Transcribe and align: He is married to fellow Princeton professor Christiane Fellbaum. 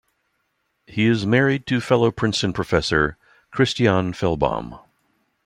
He 0.87 1.05
is 1.05 1.27
married 1.27 1.67
to 1.67 1.79
fellow 1.79 2.09
Princeton 2.09 2.53
professor 2.53 3.17
Christiane 3.51 4.13
Fellbaum. 4.13 4.79